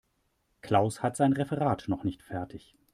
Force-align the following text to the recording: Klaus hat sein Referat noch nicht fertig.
Klaus 0.61 1.03
hat 1.03 1.15
sein 1.15 1.31
Referat 1.31 1.83
noch 1.87 2.03
nicht 2.03 2.23
fertig. 2.23 2.75